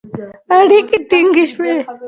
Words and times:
اړیکې 0.57 0.97
ټینګې 1.09 1.45
شوې 1.51 1.73